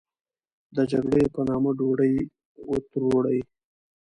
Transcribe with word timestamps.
د 0.75 0.77
جګړې 0.91 1.23
په 1.33 1.41
نامه 1.49 1.71
ډوډۍ 1.77 2.15
و 2.69 2.71
تروړي. 2.89 3.39